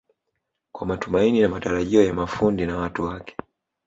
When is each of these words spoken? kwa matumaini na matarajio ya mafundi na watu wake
kwa 0.71 0.87
matumaini 0.87 1.41
na 1.41 1.49
matarajio 1.49 2.03
ya 2.03 2.13
mafundi 2.13 2.65
na 2.65 2.77
watu 2.77 3.03
wake 3.03 3.35